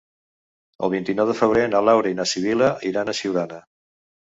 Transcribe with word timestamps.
El 0.87 0.91
vint-i-nou 0.93 1.29
de 1.33 1.35
febrer 1.43 1.67
na 1.75 1.83
Laura 1.89 2.15
i 2.15 2.19
na 2.23 2.27
Sibil·la 2.33 2.73
iran 2.95 3.15
a 3.15 3.19
Siurana. 3.21 3.63